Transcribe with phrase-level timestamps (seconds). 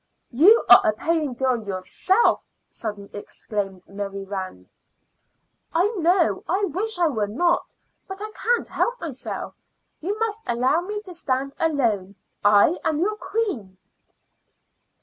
[0.31, 4.71] "You are a paying girl yourself," suddenly exclaimed Mary Rand.
[5.75, 6.43] "I know.
[6.49, 7.75] I wish I were not,
[8.07, 9.53] but I can't help myself.
[9.99, 13.77] You must allow me to stand alone; I am your queen."